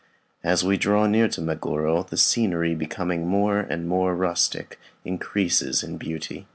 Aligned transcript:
As 0.43 0.63
we 0.63 0.77
draw 0.77 1.05
near 1.05 1.27
to 1.27 1.41
Meguro, 1.41 2.01
the 2.01 2.17
scenery, 2.17 2.73
becoming 2.73 3.27
more 3.27 3.59
and 3.59 3.87
more 3.87 4.15
rustic, 4.15 4.79
increases 5.05 5.83
in 5.83 5.97
beauty. 5.97 6.47